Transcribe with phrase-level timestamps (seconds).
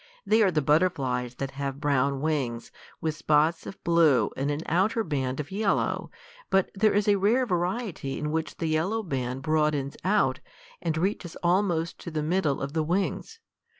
[0.25, 5.03] They are the butterflies that have brown wings, with spots of blue and an outer
[5.03, 6.09] band of yellow,
[6.49, 10.39] but there is a rare variety in which the yellow band broadens out,
[10.81, 13.41] and reaches almost to the middle of the wings.